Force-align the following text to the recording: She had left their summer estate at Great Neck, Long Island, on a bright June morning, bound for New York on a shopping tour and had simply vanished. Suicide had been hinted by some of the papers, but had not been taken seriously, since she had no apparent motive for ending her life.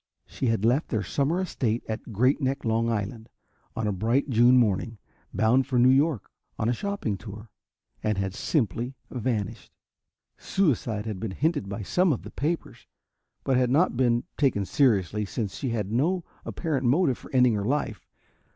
She 0.25 0.47
had 0.47 0.65
left 0.65 0.87
their 0.87 1.03
summer 1.03 1.39
estate 1.39 1.83
at 1.87 2.11
Great 2.11 2.41
Neck, 2.41 2.65
Long 2.65 2.89
Island, 2.89 3.29
on 3.75 3.85
a 3.85 3.91
bright 3.91 4.31
June 4.31 4.57
morning, 4.57 4.97
bound 5.31 5.67
for 5.67 5.77
New 5.77 5.91
York 5.91 6.31
on 6.57 6.67
a 6.67 6.73
shopping 6.73 7.17
tour 7.17 7.51
and 8.01 8.17
had 8.17 8.33
simply 8.33 8.95
vanished. 9.11 9.71
Suicide 10.39 11.05
had 11.05 11.19
been 11.19 11.29
hinted 11.29 11.69
by 11.69 11.83
some 11.83 12.11
of 12.11 12.23
the 12.23 12.31
papers, 12.31 12.87
but 13.43 13.57
had 13.57 13.69
not 13.69 13.95
been 13.95 14.23
taken 14.37 14.65
seriously, 14.65 15.23
since 15.23 15.53
she 15.55 15.69
had 15.69 15.91
no 15.91 16.23
apparent 16.45 16.83
motive 16.87 17.19
for 17.19 17.29
ending 17.31 17.53
her 17.53 17.63
life. 17.63 18.07